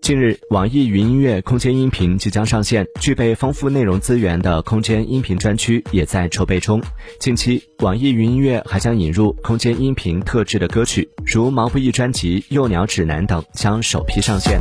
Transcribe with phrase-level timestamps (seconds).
[0.00, 6.80] 近日，网易云音乐空间音频即将上线，具备丰富内容资源的空间音频专区也在筹备中。
[7.20, 14.60] 近期，网易云音乐还将引入空间音频特制的歌曲，如毛不易专辑《幼鸟指南》等，将首批上线。